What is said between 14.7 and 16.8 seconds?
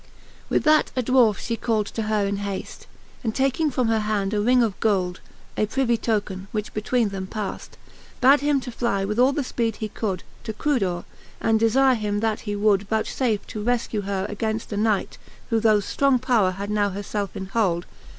a Knight, Who through ftrong powre had